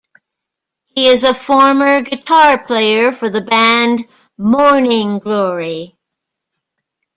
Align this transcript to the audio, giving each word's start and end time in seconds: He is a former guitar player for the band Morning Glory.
He 0.87 1.05
is 1.09 1.23
a 1.23 1.31
former 1.31 2.01
guitar 2.01 2.57
player 2.57 3.11
for 3.11 3.29
the 3.29 3.41
band 3.41 4.07
Morning 4.35 5.19
Glory. 5.19 5.95